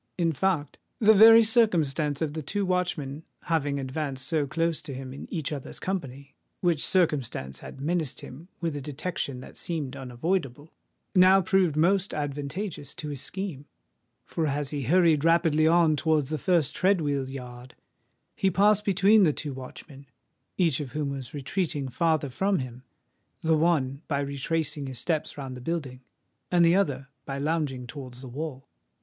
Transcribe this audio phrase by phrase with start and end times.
[0.17, 5.13] In fact, the very circumstance of the two watchmen having advanced so close to him
[5.13, 11.75] in each other's company,—which circumstance had menaced him with a detection that seemed unavoidable,—now proved
[11.77, 13.67] most advantageous to his scheme;
[14.25, 17.75] for as he hurried rapidly on towards the first tread wheel yard,
[18.35, 20.07] he passed between the two watchmen,
[20.57, 22.81] each of whom was retreating farther from him,
[23.41, 26.01] the one by retracing his steps round the building,
[26.49, 28.67] and the other by lounging towards the wall.